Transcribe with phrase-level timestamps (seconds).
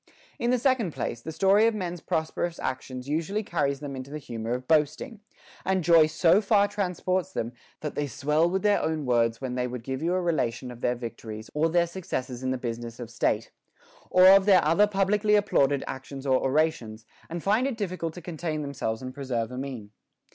[0.07, 0.15] 19.
[0.45, 4.17] In the second place, the story of men's prosperous actions naturally carries them into the
[4.17, 5.19] humor of boasting;
[5.63, 9.67] and joy so far transports them, that they swell with their own words when they
[9.67, 13.09] would give you a relation of their victories or their success in the business of
[13.09, 13.51] the state,
[14.09, 18.63] or of their other publicly applauded actions or orations, and find it difficult to contain
[18.63, 19.91] themselves and preserve a mean.